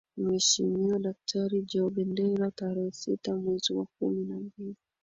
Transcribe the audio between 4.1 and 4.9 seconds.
na mbili